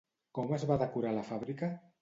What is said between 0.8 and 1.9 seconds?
decorar la fàbrica?